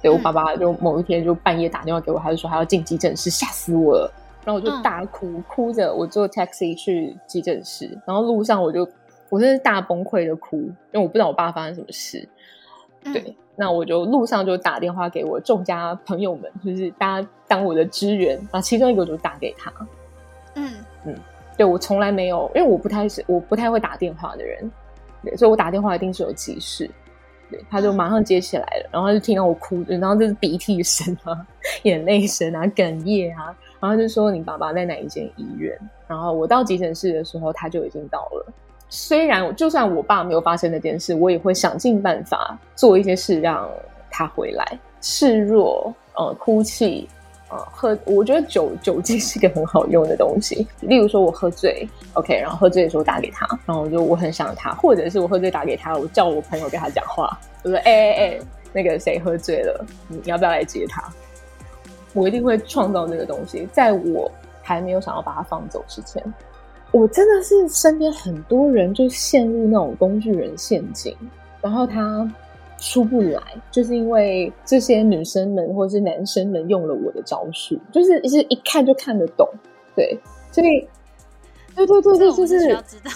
[0.00, 4.12] 对我嗯爸爸就某一天就半夜打电话给我，他就说他要进急诊室，吓死我了。
[4.44, 8.88] 然后我就嗯大哭，哭着我坐 taxi 去急诊室，然后路上我就
[9.28, 12.26] 我真是大崩溃的哭，因为我不知道我爸发生什么事。
[13.04, 18.36] 嗯对，那我就路上就打电话给我众家朋友们，就是大家当我的支援。
[18.36, 19.72] 然后其中一个我就打给他，
[20.54, 20.72] 嗯
[21.04, 21.14] 嗯
[21.56, 24.70] 对我从来没有，因为我不太是我不太会打电话的人，
[25.22, 26.88] 对，所以我打电话一定是有急事。
[27.70, 31.46] 他就马上接起来了，然后就听到我哭，然后就是鼻涕声啊、
[31.84, 35.78] 眼泪声啊、哽咽啊，然后就说你爸爸在哪一间医院？
[36.06, 38.46] 然后我到急诊室的时候，他就已经到了。
[38.88, 43.68] 虽然就算我爸没有发生那件事，我也会想尽办法做一些事让
[44.10, 47.06] 他回来，示弱，呃，哭泣，
[47.50, 50.66] 呃，喝，我觉得酒酒精是个很好用的东西。
[50.80, 58.38] 例如说，我喝醉，OK，然后喝醉的时候打给他，然后我就我很想他，或者是我喝醉打给他，我叫我朋友跟他讲话，我说，哎哎哎，
[58.72, 61.02] 那个谁喝醉了，你要不要来接他？
[62.12, 64.30] 我一定会创造这个东西，在我
[64.62, 66.22] 还没有想要把他放走之前，
[66.90, 71.16] 我真的是身边很多人就陷入那种工具人陷阱，
[71.62, 72.30] 然后他
[72.78, 79.48] 出不来，就是因为这些女生们或者是男生们用了我的招数，就是是一看就看得懂，
[79.94, 80.18] 对，
[80.50, 80.88] 所以，
[81.74, 83.10] 对对对对，就是要知道。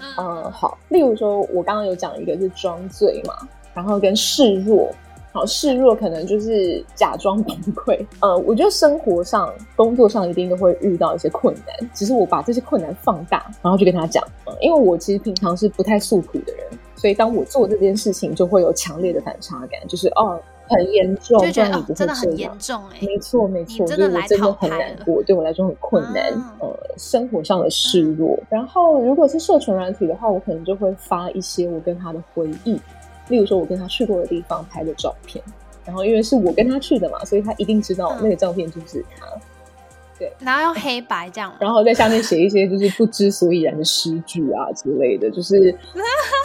[0.00, 3.34] 嗯嗯，好，例如说，我刚刚有讲一个是装醉嘛，
[3.74, 4.90] 然后跟示弱。
[5.30, 7.98] 好，示弱可能就是假装崩溃。
[8.20, 14.26] 呃，我觉得生活上、工作上一定都会遇到一些困难，只是我把这些困难放大，然后就跟他讲。
[14.46, 16.66] 嗯，因为我其实平常是不太诉苦的人，
[16.98, 22.58] 所以当我做这件事情，就会有强烈的反差感，就是哦，很严重，就觉得哦不然你不，会这真的很样严。
[22.58, 22.98] 重哎。
[23.00, 26.32] 没错，没错，你真的来就是我真的很难过，对我来说很困难。
[26.34, 28.38] 啊呃，生活上的示弱。
[28.50, 32.78] 然后，如果是社群软体的话，我可能就会发一些我跟他的回忆，
[33.28, 35.42] 例如说我跟他去过的地方拍的照片。
[35.84, 39.26] 然后，因为是我跟他去的嘛，所以他一定知道嗯那个照片就是他。
[40.40, 45.74] 然后用黑白这样，然后在下面写一些就是不知所以然的诗句啊之类的，就是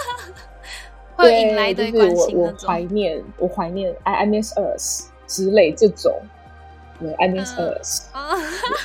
[1.15, 2.53] 会引来对，一堆关就是我我。
[2.67, 6.11] 怀念，我怀念 I I miss us 之类这种，
[6.99, 7.69] 对 I miss 嗯。
[7.79, 8.31] us，、啊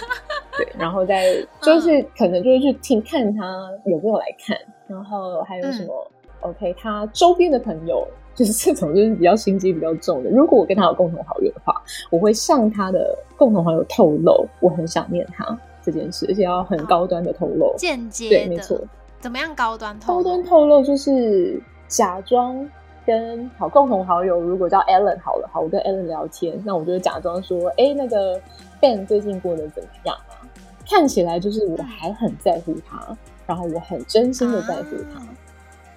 [0.57, 3.45] 对，然后再就是可能就是去听看他
[3.87, 8.07] 有没有来看，然后还有什么、OK，他周边的朋友
[8.39, 10.31] 就是这种就是比较心机比较重的。
[10.31, 11.75] 如果我跟他有共同好友的话，
[12.09, 17.75] 我会向他的共同好友透露我很想念他这件事，而且要很高端的透露。
[17.77, 18.81] 间接对，的，没错，
[19.21, 20.23] 怎么样高端透露？
[20.23, 22.65] 高端透露就是假装
[23.05, 28.41] 跟好共同好友，如果叫 Alan 好了，好，我跟 Alan 聊天，那我就会假装说，哎，那个
[28.81, 30.47] Ben 最近过得怎么样啊？
[30.89, 35.29] 看起来就是我还很在乎他，然后我很真心的在乎他，啊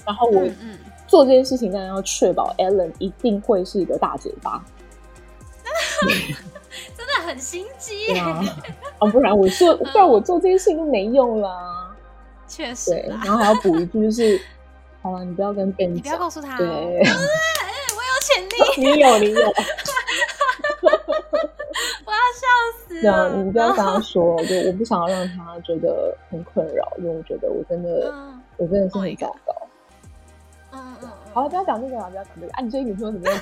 [0.03, 0.77] 然后我嗯嗯，
[1.11, 4.63] 做这件事情，当然要确保 Alan 一定会是一个大嘴巴，
[6.97, 8.41] 真的很心机啊，
[8.99, 11.93] 哦，不然我做，不然我做这件事情就没用啦。
[12.47, 13.19] 确实对，然。
[13.23, 14.39] 后还要补一句，就是，
[15.01, 16.67] 好了，你不要跟 Ben 你不要，告诉他哦，对。
[16.67, 19.41] 我有潜力，你有，你有，
[22.05, 22.47] 我要笑
[22.87, 23.35] 死对啊，了。
[23.35, 29.60] 你不要跟他说，就我不想要让他觉得很困扰，因为我觉得我真的，嗯我真的是 Oh 很糟糕。
[31.33, 32.53] 好了，不要讲这个了，不要讲这个。
[32.53, 33.41] 啊，你追女朋友怎么样？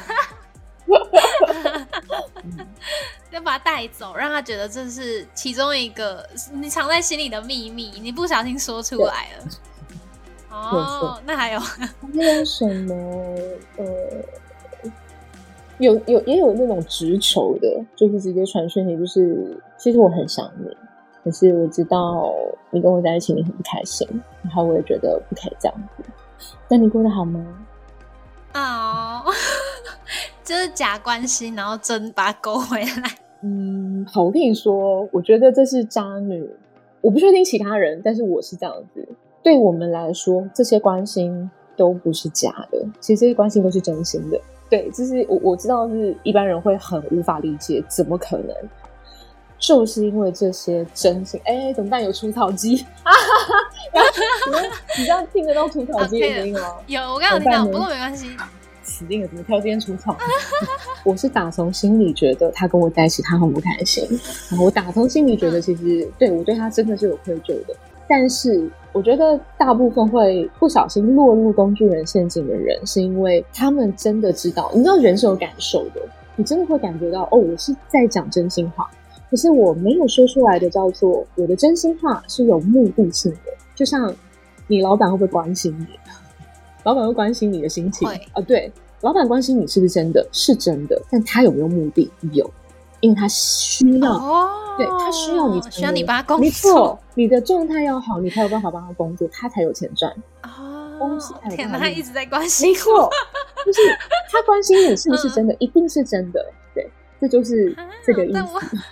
[3.32, 9.46] 要把他带走，让他觉得这是其中一个你藏在心里的秘密，你不小心说出来了。
[10.52, 12.96] 哦，那还有，还有什么？
[13.78, 13.86] 呃，
[15.78, 20.76] 有有也有那种直球的，就是直接传讯息，就是其实我很想你，
[21.24, 22.34] 可是我知道
[22.72, 24.08] 你跟我在一起你很不开心，
[24.42, 26.04] 然后我也觉得不可以这样子。
[26.68, 27.46] 那你过得好吗？
[28.62, 29.24] 哦，
[30.44, 33.12] 就是假关系，然后真把他勾回来。
[33.42, 36.48] 嗯，好，我跟你说，我觉得这是渣女
[37.02, 39.08] 我不确定其他人，但是我是这样子。
[39.42, 44.40] 对我们来说，这些关心都不是假的，其实这些关心都是真心的。
[44.70, 48.54] 对，就是我我知道是一般人会很无法理解，怎么可能？
[49.60, 52.02] 就是因为这些真心，哎，怎么办？
[52.04, 53.12] 有除草机啊！
[54.98, 56.76] 你这样听得到除草机的声音吗？
[56.88, 58.30] 有，我刚刚听到，不过没关系。
[58.84, 60.18] 死定了，怎么挑今天除草？
[61.04, 64.04] 我是打从心里觉得他跟我在一起，他很不开心。
[64.50, 67.76] 然后我打从心里觉得，其实对我对他真的是有愧疚的。
[68.08, 76.02] 但是我觉得大部分会不小心落入工具人陷阱的人，是因为他们真的知道，你知道人是有感受的，
[76.36, 78.90] 你真的会感觉到哦，我是在讲真心话。
[79.30, 84.14] 可是我没有说出来的叫做我的真心话是有目的性的，就像
[84.68, 85.86] 你老板会不会关心你？
[86.84, 88.42] 老板会关心你的心情啊？
[88.48, 90.28] 对，老板关心你是不是真的？
[90.32, 92.10] 是真的，但他有没有目的？
[92.32, 92.50] 有，
[93.02, 94.18] 因为他需要，
[94.78, 96.42] 对他需要你，需要你帮他工作。
[96.42, 100.12] 没错，你的状态要好，你才有办法帮他工作，他才有钱赚。
[100.42, 101.18] 哦，
[101.52, 103.10] 天哪，他一直在关心，没错，
[103.66, 103.80] 就是
[104.32, 105.54] 他关心你是不是真的？
[105.60, 106.59] 一定是真的，对。
[107.20, 108.40] 这就是这个意思，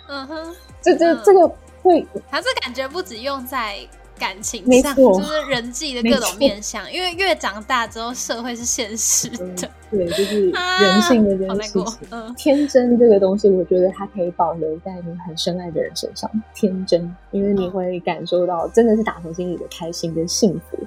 [0.07, 1.47] 嗯哼， 这这这个
[1.81, 3.77] 会，还是感觉不止用在
[4.19, 6.91] 感情上，就是人际的各种面向。
[6.91, 12.35] 因为越长大之后，社会是现实的，对，就是人性的这件事情。
[12.35, 16.29] 天真这个东西，我觉得它可以保留在你很深爱的人身上。
[16.53, 20.77] 天真，因为你会感受到真的是打从心里的开心跟幸福。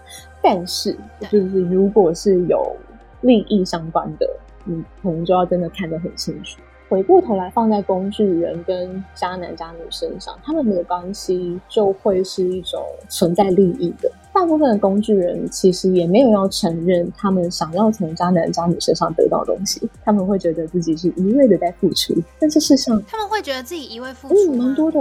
[0.42, 0.94] 但是，
[1.31, 2.76] 就是如果是有
[3.20, 4.29] 利益相关的，
[4.64, 6.59] 你可能就要真的看得很清楚。
[6.90, 14.11] 回过头来放在工具人跟渣男渣女身上，他们的关系就会是一种存在利益的。
[14.33, 22.12] 大部分的工具人其实也没有要承认他们想要从渣男渣女身上得到东西，他们会觉得自己是一味的在付出。
[22.40, 25.00] 但是事实上，他们会觉得自己一味付出蛮多的。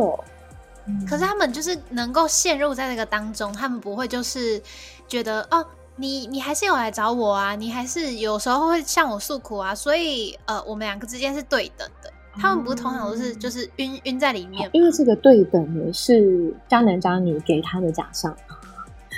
[1.08, 4.62] 可是他们就是能够陷入在那个当中，他们不会就是
[5.08, 5.66] 觉得哦。
[6.00, 12.10] 你你还是有来找我啊，你还是有时候会向我诉苦啊，所以呃，我们两个之间是对等的。
[12.42, 18.34] 他们不是通常都是就是晕晕在里面，因为这个对等呢是渣男渣女给他的假象，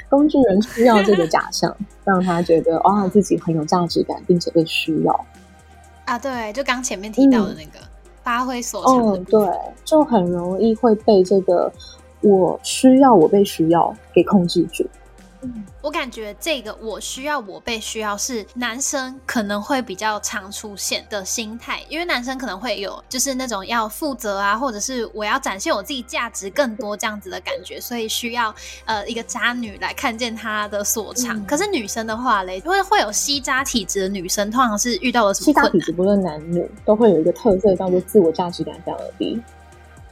[0.09, 5.25] 工具人需要这个假象， 让他觉得哦自己很有价值感，并且被需要。
[6.05, 7.77] 啊，对，就刚前面提到的那个
[8.23, 9.47] 发挥所长，嗯，对，
[9.85, 11.71] 就很容易会被这个
[12.21, 14.83] 我需要我被需要给控制住。
[15.81, 28.53] 我感觉这个我需要我被需要是男生可能会比较常出现的心态，因为男生可能会有就是那种要负责啊，或者是我要展现我自己价值更多这样子的感觉，所以需要
[28.85, 31.43] 呃一个渣女来看见他的所长。
[31.45, 35.71] 可是女生的话嘞，会会有吸渣体质的女生，通常是遇到了什么困难？
[35.71, 39.11] 吸渣体质不论男女都会有一个特色，叫做自我价值感非常的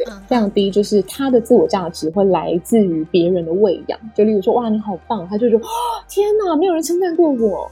[0.05, 0.11] 低。
[0.27, 3.99] 非常低，就是他的自我价值会来自于别人的喂养。
[4.15, 5.59] 就例如说，哇，你好棒，他就说，
[6.07, 7.69] 天哪，没有人称赞过我。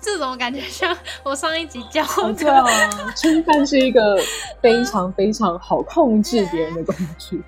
[0.00, 2.02] 这种感觉像我上一集教
[2.34, 4.18] 的，称赞是一个
[4.60, 7.42] 非常非常好控制别人的工具，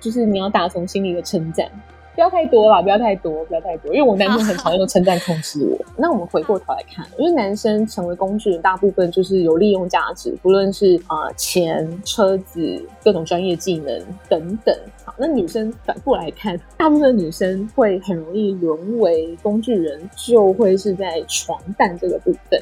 [0.00, 1.70] 就是你要打从心里的称赞。
[2.18, 5.78] 不要太多啦，不要太多，不要太多，因为我男生很常用称赞控制我。
[5.96, 14.76] 那我们回过头来看，因为男生成为工具人，大部分就是有利用价值，不论是啊钱、车子、各种专业技能等等。
[15.04, 22.60] 好，那女生反过来看，大部分女生会很容易沦为工具人，就会是在床蛋这个部分。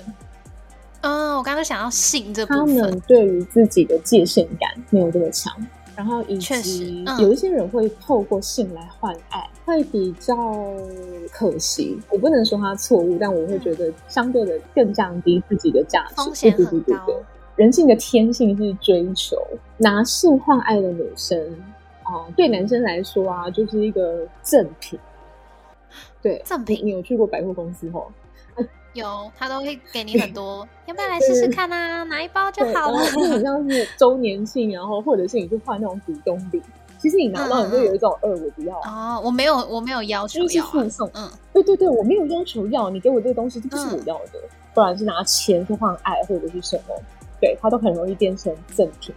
[1.00, 5.50] 嗯，我刚刚想要性这部分，他们对于自己的界限感没有这么强。
[5.96, 10.36] 然后以及有一些人会透过性来换爱，会比较
[11.32, 11.98] 可惜。
[12.10, 16.94] 我不能说他错误，但我会觉得相对的更降低自己的价值，风险很高。
[17.56, 19.36] 人性的天性是追求
[19.78, 21.40] 拿性换爱的女生
[22.02, 24.98] 啊，对男生来说啊，就是一个赠品。
[26.20, 26.84] 对，赠品。
[26.84, 28.12] 你有去过百货公司吼？
[28.96, 32.02] 有，他都会给你很 多，要不要来试试看啊？
[32.04, 32.98] 拿一包就好了。
[32.98, 36.60] 好像 是周年庆，然后或者是你去换那种股东礼，
[36.98, 44.40] 其实你拿到你就有一种，呃，我不要哦，我没有，我没有要求要附送，嗯，对对对，我没有要求要，你给我这个东西，这不是我要的，
[44.74, 46.94] 不然是拿钱去换爱或者是什么，
[47.40, 49.14] 对他都很容易变成赠品，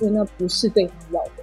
[0.00, 1.37] 因为那不是对方要的。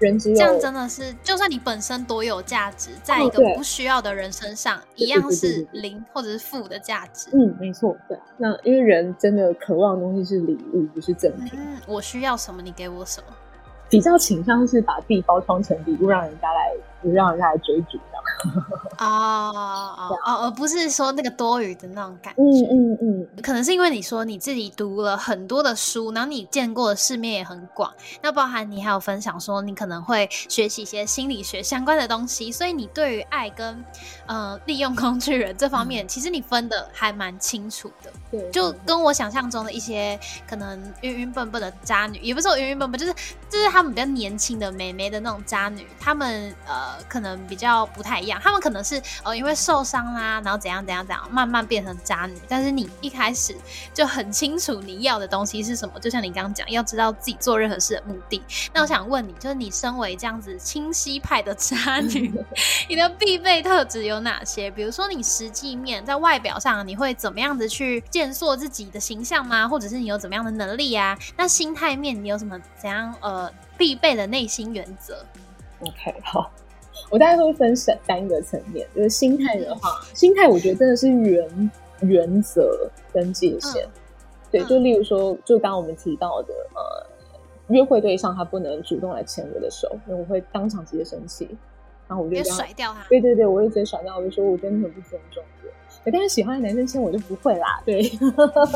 [0.00, 7.28] 这样真的是，就算你本身多有价值，在一个不需要的人身上，一样是零或者是负的价值。
[7.34, 8.18] 嗯，没错，对。
[8.38, 11.52] 那因为人真的渴望的东西是礼物，不是赠品。
[11.54, 13.26] 嗯，我需要什么，你给我什么。
[13.90, 16.72] 比较倾向是把自己包装成礼物，让人家来，
[17.12, 17.98] 让人家来追逐。
[19.00, 19.06] 哦
[19.96, 22.42] 哦哦，而不是说那个多余的那种感觉。
[22.42, 33.82] 嗯嗯嗯，可能是因为你说你自己读了很多的书，然后你见过的世面也很广，那包含你还有分享说你可能会学习一些心理学相关的东西，所以你对于爱跟
[34.26, 38.12] 呃利用工具人这方面，其实你分的还蛮清楚的。
[38.30, 43.14] 对，就跟我想象中的一些可能晕晕笨笨的渣女，也不是说晕晕笨笨，就是
[43.48, 52.38] 就是他们比较年轻的美眉的那种渣女，他们呃可能比较不太一样，他们可能是呃因为受伤啦，然后怎样怎样怎样，慢慢变成渣女。
[52.48, 53.56] 但是你一开始
[53.94, 58.42] 就很清楚你要的东西是什么，就像你刚刚讲，要知道自己做任何事的目的。
[58.74, 62.32] 那我想问你，就是你身为这样子清晰派的渣女，
[62.88, 64.70] 你的必备特质有哪些？
[64.70, 68.02] 比如说你实际面在外表上，你会怎么样子去？
[68.10, 69.68] 建塑自己的形象吗？
[69.68, 71.16] 或者是你有怎么样的能力啊？
[71.36, 75.24] 那心态面你有什么怎样呃必备的内心原则
[75.80, 76.50] ？OK，好，
[77.08, 78.86] 我大概会分三三个层面。
[78.94, 81.70] 就是心态的话，心态我觉得真的是原
[82.00, 83.86] 原则跟界限。
[84.50, 87.06] 对，就例如说，就刚刚我们提到的呃，
[87.68, 91.48] 约会对象他不能主动来牵我的手，因为我会当场直接生气，
[92.08, 93.06] 然后我就甩掉他。
[93.08, 96.10] 对对对，我会直接甩掉，我就说我真的很不尊重我。
[96.10, 98.10] 但是喜欢的男生牵我就不会啦，对，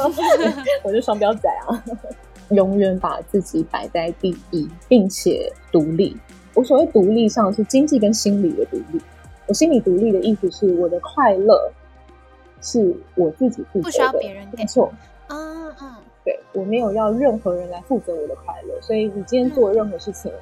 [0.85, 1.83] 我就双标仔啊，
[2.51, 6.17] 永远把自己摆在第一，并且独立。
[6.55, 9.01] 我所谓独立上是经济跟心理的独立。
[9.47, 11.71] 我心理独立的意思是我的快乐
[12.63, 14.91] 是我自己负责的，不需要别人没错。
[15.29, 15.95] 嗯嗯，
[16.25, 20.33] 对我没有要任何人来负责我的快乐，所以你今天做任何事情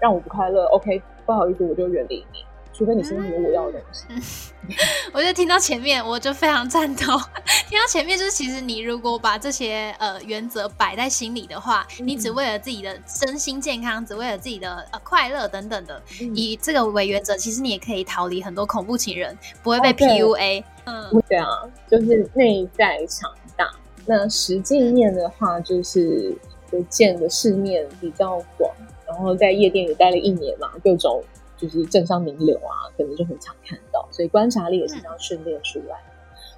[0.00, 2.38] 让我不快乐，OK，不好意思，我就远离你。
[2.76, 4.52] 除非你身上有我要的东西，
[5.14, 7.18] 我就听到前面，我就非常赞同。
[7.70, 16.02] 听到前面就是，其实你如果把这些呃原则摆在心里的话，你只为了自己的身心健康，只为了自己的呃快乐等等的，
[16.34, 20.62] 以这个为原则，其实你也可以逃离很多恐怖情人，不会被 PUA。
[20.84, 21.48] 嗯，对啊，
[21.90, 23.70] 就是内在强大。
[24.04, 26.36] 那实际面的话，就是
[26.70, 28.70] 我见的世面比较广，
[29.06, 31.24] 然后在夜店也待了一年嘛，各种。
[31.56, 35.96] 就是政商名流啊，可能就很常看到，所以观察力也是这样训练出来。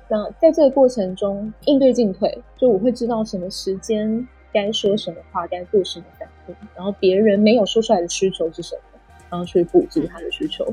[0.09, 8.99] 那在这个过程中，应对进退，就我会知道什么时间该说什么话，该做什么反应，然后别人没有说出来的需求是什么，
[9.31, 10.67] 然后去补足他的需求。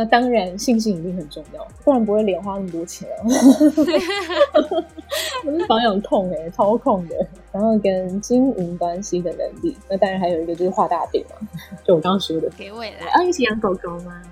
[0.00, 3.20] 那当然，信心一定很重要，不然不会连花那么多钱啊。
[5.44, 7.14] 我是保养控哎，超控的。
[7.52, 11.36] 然后跟经营关系的能力，那当然还有一个就是画大饼嘛，
[11.84, 12.48] 就我刚刚说的。
[12.56, 14.22] 给未来啊，一起养狗狗吗？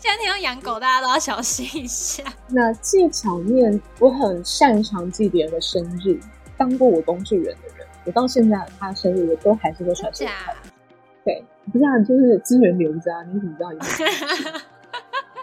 [0.00, 2.24] 现在听到养狗，大家都要小心一下。
[2.48, 6.18] 那技巧面，我很擅长记别人的生日。
[6.56, 10.60] 当过我工具人的人，我到现在他生日，我都还是会传生日快乐。
[11.26, 13.72] 对，不是啊，就是资源留着啊，你怎么知道？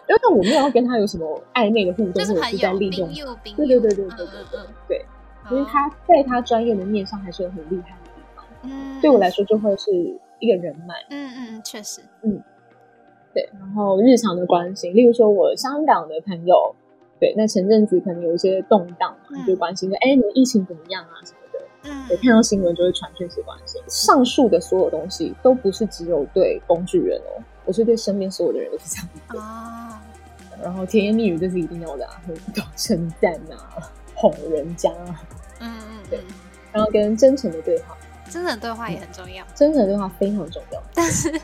[0.07, 3.09] 因为我没有跟他有什么暧昧的互动，或者是在利用。
[3.55, 5.05] 对对对对对对对对，
[5.51, 8.45] 因为他在他专业的面上还是有很厉害的地方。
[8.63, 9.91] 嗯，对我来说就会是
[10.39, 10.95] 一个人脉。
[11.09, 12.01] 嗯嗯，确实。
[12.21, 12.41] 嗯，
[13.33, 13.49] 对。
[13.59, 16.75] 然后日常的关心，例如说我香港的朋友，
[17.19, 21.19] 对，那前阵子可能有一些动荡嘛，就关心说，哎，你们疫情怎么样啊？
[21.25, 21.39] 什么？
[21.83, 23.81] 嗯，对，看到新闻就会传讯息关心。
[23.87, 29.37] 上述的所有东西都不是只有对工具人哦，我是对身边所有的人都是这样子。
[29.37, 29.99] 哦。
[30.61, 32.21] 然后甜言蜜语这是一定要的啊，
[32.77, 35.21] 称赞啊，哄人家啊。
[35.59, 36.19] 嗯嗯，对。
[36.71, 37.97] 然后跟真诚的对话，
[38.29, 39.45] 真诚对话也很重要。
[39.53, 41.41] 真诚对话非常重要，但是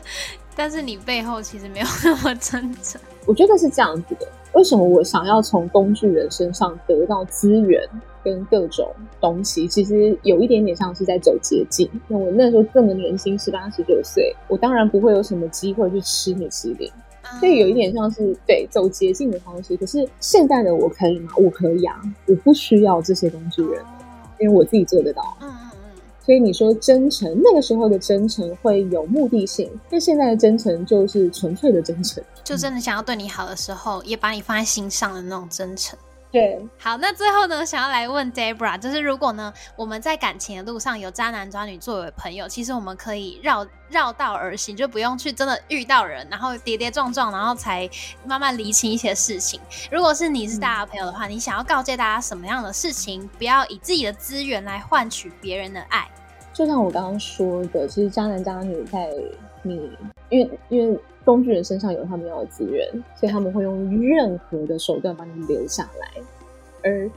[0.56, 3.00] 但是你背后其实没有那么真诚。
[3.30, 4.26] 我觉得是这样子的。
[4.54, 7.80] 为什么我想要从工具人身上得到资源？
[8.22, 8.86] 跟各种
[9.18, 11.88] 东西，其实有一点点像是在走捷径。
[12.06, 16.90] 那我那时候这么年轻，十八十九岁，我当然不会有什么机会去吃米其林，
[17.38, 19.74] 所以有一点像是对走捷径的方式。
[19.74, 21.32] 可是现在的我可以吗？
[21.38, 23.82] 我可以啊，我不需要这些工具人，
[24.38, 25.22] 因为我自己做得到。
[26.30, 35.98] 所以你说真诚，那个时候的真诚会有目的性，那现在的真诚就是纯粹的真诚，就真的想要对你好的时候，也把你放在心上的那种真诚。
[36.30, 47.90] 对，好，那最后呢，想要来问 Debra，就是如果呢，我们在感情的路上有渣男渣女作为朋友，其实我们可以绕绕道而行，就不用去真的遇到人，然后跌跌撞撞，然后才
[48.24, 49.58] 慢慢理清一些事情。
[49.90, 53.28] 如果是你是大家朋友的话，你想要告诫大家什么样的事情？
[53.36, 56.08] 不要以自己的资源来换取别人的爱。
[56.60, 59.10] 就像我刚刚说的，其实渣男渣女在
[59.62, 59.90] 你，
[60.28, 61.00] 因为因为。
[61.22, 66.22] 工具人身上有他们要的资源，所以他们会用任何的手段把你留下来。
[66.82, 67.10] 而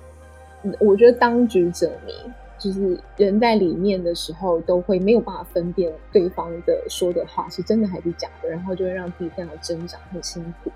[0.77, 2.13] 我觉得当局者迷，
[2.59, 10.69] 就是人在里面的时候都会没有办法分辨对方的说的话是真的还是假的，然后就会让自己非常挣扎，很辛苦。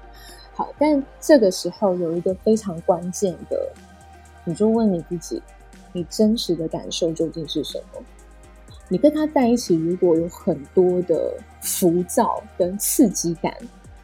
[0.53, 3.69] 好，但这个时候有一个非常关键的，
[4.45, 5.43] 你就问你自己，
[5.91, 8.01] 你真实的感受究竟是什么？
[8.89, 13.53] 你跟他在一起，如果有很多的浮躁跟刺激感，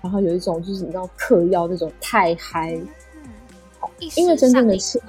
[0.01, 2.75] 然后有一种就是你知道嗑药那种太嗨，
[3.15, 3.29] 嗯，
[4.15, 5.01] 因为真正的是，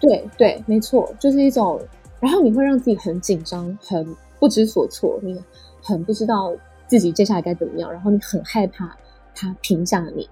[0.00, 1.80] 对对，没错，就是一种，
[2.20, 4.06] 然后你会让自己很紧张，很
[4.38, 5.38] 不知所措，你
[5.82, 6.54] 很不知道
[6.86, 8.96] 自己接下来该怎么样，然后你很害怕
[9.34, 10.28] 他评价你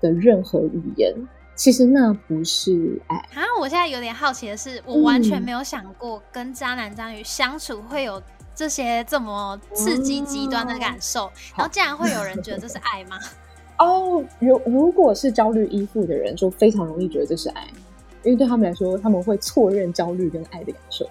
[0.00, 1.14] 的任何语言。
[1.58, 3.42] 其实那不是爱啊！
[3.60, 8.22] 我现在有点好奇的是，我完全没有想过跟渣男渣女相处会有
[8.54, 13.18] 这些这么刺激极端的感受，然后竟然会有人觉得这是爱吗？
[13.78, 17.66] 哦，如如果是焦虑依附的人，就非常容易觉得这是爱，
[18.22, 21.04] 因为对他们来说，他们会错认焦虑跟爱的感受。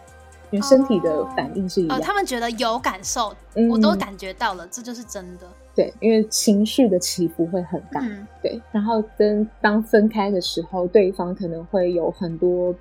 [0.50, 3.36] 因为身体的反应是一样，他们觉得有感受，
[3.70, 5.45] 我都感觉到了，这就是真的。
[5.78, 8.03] 对，因为情绪的起伏会很大。
[8.41, 12.73] 对，然后跟当分开的时候，对方可能会有很多，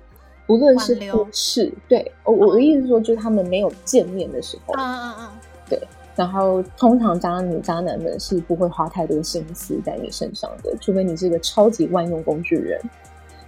[0.47, 5.29] 不论是忽视，对，我我的意思是说，就是他们没有见面的时候，嗯嗯嗯，
[5.69, 5.79] 对。
[6.15, 12.81] 然后通常渣女渣男们是不会花太多心思在你身上的，除非你是一个超级万用工具人。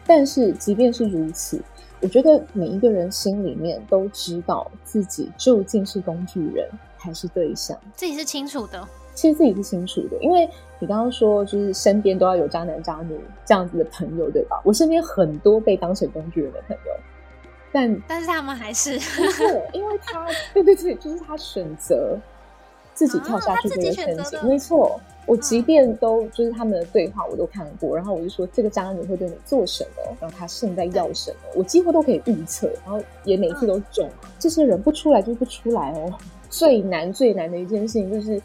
[0.06, 1.60] 但是即便是如此。
[2.02, 8.88] 我觉得每一个人心里面都知道自己究竟是工具人还是对象，自己是清楚的。
[9.20, 10.50] 其实自己是清楚的，因为
[10.80, 14.62] 你刚刚说就是身边都要有渣男渣女这样子的朋友，对吧？
[14.64, 16.92] 我身边很多被当成工具人的朋友，
[17.74, 19.44] 但但是他们还是是
[19.74, 22.18] 因为他 对对对，就是他选择
[22.94, 24.98] 自己跳下去这个陷阱，没错。
[25.26, 34.10] 我即便都就是他们的对话我都看过，然后我就说这个渣女会对你做什么，然后他现在要什么，我几乎都可以预测，然后也每次都中。
[34.40, 36.12] 这些人不出来就不出来哦。
[36.50, 38.42] 最难最难的一件事情就是，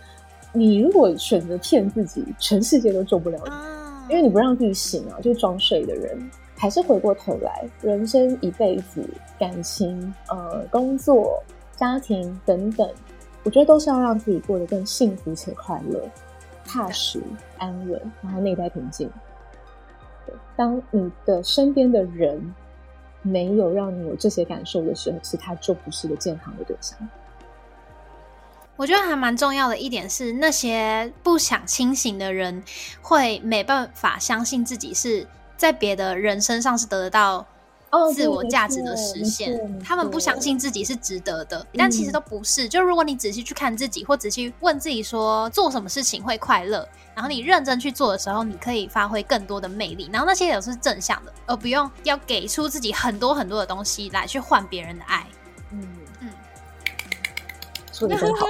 [0.57, 9.05] 你如果选择骗自己，全世界都救不了你，因为你不让自己醒啊，就是装睡的人，还是回过头来，人生一辈子，
[9.39, 11.43] 感情、呃，工作、
[11.75, 12.89] 家庭等等，
[13.43, 16.01] 我觉得都是要让自己过得更幸福且快乐。
[16.65, 17.21] 踏实、
[17.59, 19.11] 安稳，然后内在平静。
[20.57, 22.55] 当你的身边的人
[23.21, 26.99] 没有让你有这些感受的时候，其实他就不是个健康的对象。
[28.77, 32.63] 我觉得还蛮重要的一点是，那些不想清醒的人
[33.01, 37.47] 会没办法相信自己是在别的人身上是得得到。
[38.13, 42.69] 自我价值的实现，他们不相信自己是值得的，但其实都不是。
[42.69, 50.11] 就如果你仔细去看自己，或仔细问自己说做什么事情会快乐，然后你认真去做的时候，你可以发挥更多的魅力。
[50.13, 55.25] 然后那些也是正向的，而不用要给出自己很多很多的东西来去换别人的爱。
[57.95, 58.47] 嗯嗯，说的很好，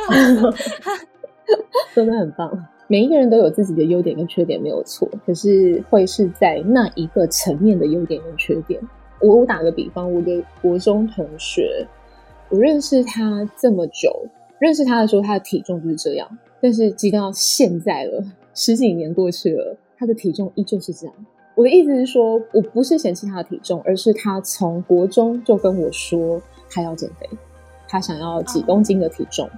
[1.95, 2.67] 真的很棒。
[2.87, 5.09] 每一个人都有自己的优点跟缺点，没有错。
[5.27, 8.81] 可是会是在那一个层面的优点跟缺点。
[9.21, 11.87] 我我打个比方，我的国中同学，
[12.51, 14.11] 我认识他这么久，
[14.59, 18.23] 认识他的时候他的体重就是这样，但是直到现在了，
[18.55, 21.15] 十几年过去了，他的体重依旧是这样。
[21.55, 27.27] 我的意思是说，我不是嫌弃他的体重，而是他从国中就跟我说他要减肥，
[27.95, 29.49] 他想要几公斤的体重，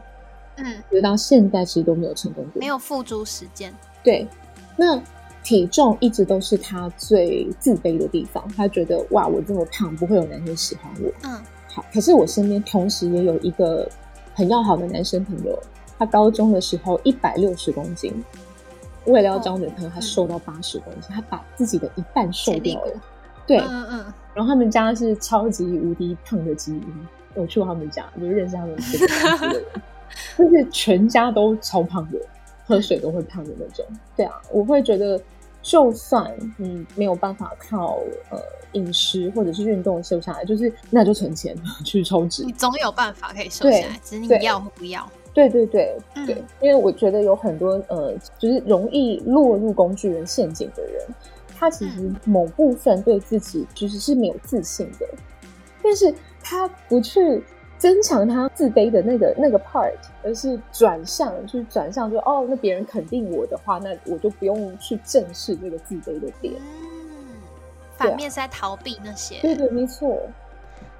[0.57, 3.73] 嗯，直到现在其实都没有成功过，没有付诸实践。
[4.05, 4.29] 对，
[4.77, 5.01] 那。
[5.43, 11.09] 体重一直都是他最自卑的地方，他觉得哇，我这么胖，不会有男生喜欢我。
[11.23, 11.41] 嗯，
[11.73, 13.89] 好，可是我身边同时也有一个
[14.35, 15.57] 很要好的男生朋友，
[15.97, 18.13] 他高中的时候一百六十公斤，
[19.05, 23.01] 为了要交女朋友，他瘦到八十公斤，他把自己的一半瘦掉了。
[23.47, 27.07] 对，嗯嗯，然后他们家是超级无敌胖的基因，
[27.37, 29.65] 我去过他们家，就认识他们这个人，
[30.37, 32.19] 就是全家都超胖的，
[32.67, 33.85] 喝水都会胖的那种。
[34.17, 35.21] 对啊，我会觉得。
[35.63, 37.99] 就算你没有办法靠
[38.31, 38.39] 呃
[38.75, 45.05] 饮食或者是运动瘦下来，就是那就存钱去抽脂，你总有办法可以瘦下来，只是你要或不要。
[45.35, 51.05] 对对对对，因为我觉得有很多呃，就是容易落入工具人陷阱的人，
[51.59, 55.07] 他其实某部分对自己其实是没有自信的，
[55.83, 56.15] 但是
[56.49, 57.43] 他不去。
[57.79, 59.93] 增强他自卑的那个那个 part，
[60.25, 66.55] 而是转向，就是转向，就哦，那别人肯定我的话，那我就不用去正视这个自卑的点。
[66.57, 67.37] 嗯，
[67.99, 69.39] 反面是在逃避那些。
[69.43, 70.19] 对对，没错。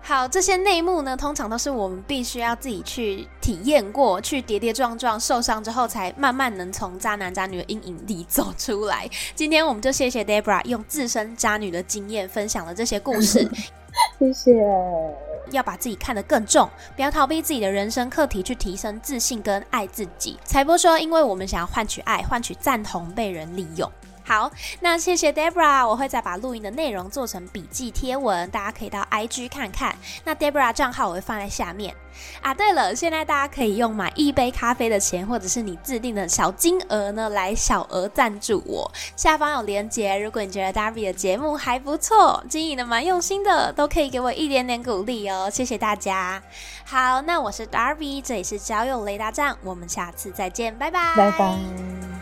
[0.03, 9.09] 好，这些内幕呢，通常都是我们必须要自己去体验过，去跌跌撞撞、受伤之后，才慢慢能从渣男渣女的阴影里走出来。
[9.35, 13.51] 今天我们就谢谢 Debra 用自身渣女的经验分享了这些故事。
[14.21, 14.53] 谢谢。
[15.51, 20.39] 要把自己看得更重，不要逃避自己的人生课题，去提升自信跟爱自己。
[20.45, 23.91] 才波说，因为我们想要换取爱，换取赞同，被人利用。
[24.27, 24.51] 好，
[24.81, 29.97] 那谢谢 Debra，我会再把录音的内容做成笔记贴文，大家可以到 IG 看看。
[30.25, 31.95] 那 Debra 账号我会放在下面
[32.43, 32.53] 啊。
[32.53, 38.91] 对了，现在大家可以用买一杯咖啡的钱，或者是你自定的小金额呢，来小额赞助我。
[39.15, 45.49] 下方有连结，如果你觉得 Darby 的节目还不错，经营的蛮用心的，都可以给我一点点鼓励哦。
[45.49, 46.43] 谢谢大家。
[46.85, 52.16] 好，那我是 Darby，这里是交友雷达站，我们下次再见，拜拜，拜拜。